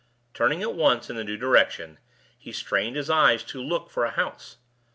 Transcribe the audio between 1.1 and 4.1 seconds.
in the new direction, he strained his eyes to look for a